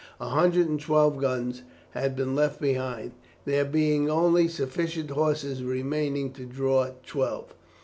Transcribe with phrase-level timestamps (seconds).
[0.17, 3.11] 112 guns had been left behind,
[3.45, 7.53] there being only sufficient horses remaining to draw twelve.